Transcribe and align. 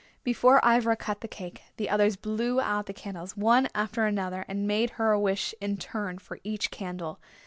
Before 0.23 0.59
Ivra 0.67 0.95
cut 0.95 1.21
the 1.21 1.27
cake 1.27 1.61
the 1.77 1.87
others 1.87 2.15
blew 2.15 2.59
out 2.59 2.87
the 2.87 2.91
candles, 2.93 3.37
one 3.37 3.69
after 3.75 4.07
another, 4.07 4.45
and 4.47 4.65
made 4.67 4.89
her 4.97 5.11
a 5.11 5.19
wish 5.19 5.53
in 5.61 5.77
turn 5.77 6.17
for 6.17 6.39
every 6.43 6.57
candle. 6.57 7.19